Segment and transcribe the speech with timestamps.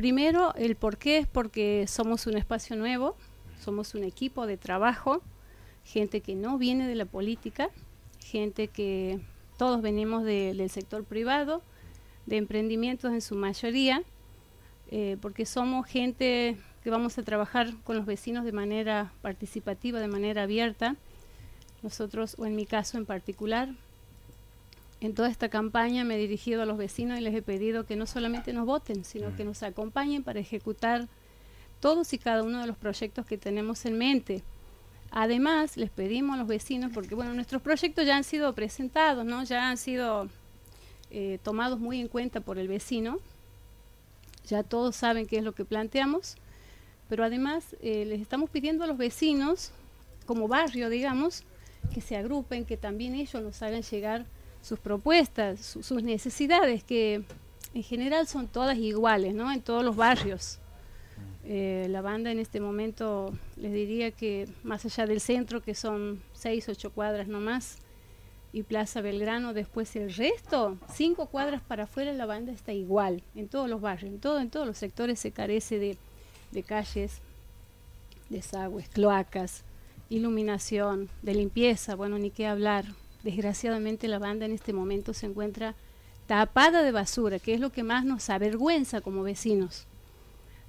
[0.00, 3.18] primero, el por qué es porque somos un espacio nuevo,
[3.62, 5.20] somos un equipo de trabajo,
[5.84, 7.68] gente que no viene de la política,
[8.24, 9.20] gente que
[9.58, 11.60] todos venimos del sector privado,
[12.24, 14.02] de emprendimientos en su mayoría,
[14.90, 20.08] eh, porque somos gente que vamos a trabajar con los vecinos de manera participativa, de
[20.08, 20.96] manera abierta.
[21.82, 23.68] Nosotros, o en mi caso en particular,
[25.00, 27.96] en toda esta campaña me he dirigido a los vecinos y les he pedido que
[27.96, 31.08] no solamente nos voten, sino que nos acompañen para ejecutar
[31.80, 34.42] todos y cada uno de los proyectos que tenemos en mente.
[35.10, 39.42] Además, les pedimos a los vecinos, porque bueno, nuestros proyectos ya han sido presentados, ¿no?
[39.42, 40.28] ya han sido
[41.10, 43.18] eh, tomados muy en cuenta por el vecino,
[44.46, 46.36] ya todos saben qué es lo que planteamos,
[47.08, 49.72] pero además eh, les estamos pidiendo a los vecinos,
[50.26, 51.42] como barrio, digamos,
[51.92, 54.26] que se agrupen, que también ellos nos hagan llegar
[54.62, 57.24] sus propuestas, sus necesidades, que
[57.74, 59.50] en general son todas iguales, ¿no?
[59.52, 60.58] En todos los barrios.
[61.44, 66.22] Eh, la banda en este momento les diría que más allá del centro, que son
[66.32, 67.78] seis, ocho cuadras nomás,
[68.52, 73.48] y Plaza Belgrano, después el resto, cinco cuadras para afuera la banda está igual, en
[73.48, 75.96] todos los barrios, en, todo, en todos los sectores se carece de,
[76.50, 77.20] de calles,
[78.28, 79.62] desagües, cloacas,
[80.08, 82.86] iluminación, de limpieza, bueno, ni qué hablar,
[83.22, 85.74] desgraciadamente la banda en este momento se encuentra
[86.26, 89.86] tapada de basura, que es lo que más nos avergüenza como vecinos.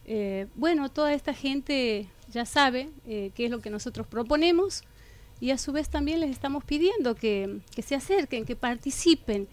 [0.06, 4.84] Eh, bueno, toda esta gente ya sabe eh, qué es lo que nosotros proponemos
[5.40, 9.48] y a su vez también les estamos pidiendo que, se acerquen, que participen,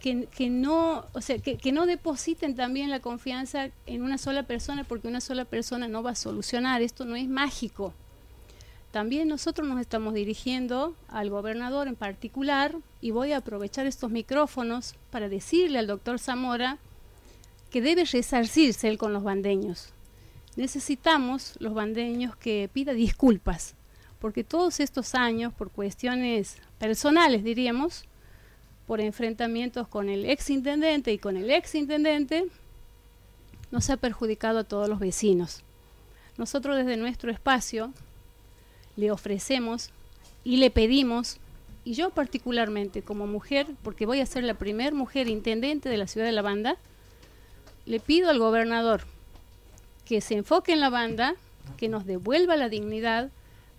[0.00, 4.82] que, no, o sea, que, que, no depositen también la confianza en una sola persona
[4.82, 7.94] porque una sola persona no va a solucionar, esto no es mágico.
[8.92, 14.96] También nosotros nos estamos dirigiendo al gobernador en particular y voy a aprovechar estos micrófonos
[15.10, 16.76] para decirle al doctor Zamora
[17.70, 19.94] que debe resarcirse él con los bandeños.
[20.56, 23.74] Necesitamos los bandeños que pida disculpas,
[24.18, 28.04] porque todos estos años, por cuestiones personales diríamos,
[28.86, 32.44] por enfrentamientos con el ex intendente y con el ex intendente,
[33.70, 35.64] nos ha perjudicado a todos los vecinos.
[36.36, 37.94] Nosotros desde nuestro espacio
[38.96, 39.90] le ofrecemos
[40.44, 41.38] y le pedimos,
[41.84, 46.06] y yo particularmente como mujer, porque voy a ser la primera mujer intendente de la
[46.06, 46.76] ciudad de La Banda,
[47.86, 49.02] le pido al gobernador
[50.04, 51.34] que se enfoque en la banda,
[51.76, 53.30] que nos devuelva la dignidad,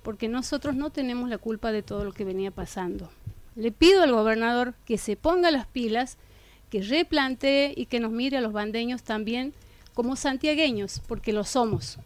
[0.03, 3.09] porque nosotros no tenemos la culpa de todo lo que venía pasando.
[3.55, 6.17] Le pido al gobernador que se ponga las pilas,
[6.69, 9.53] que replantee y que nos mire a los bandeños también
[9.93, 11.99] como santiagueños, porque lo somos.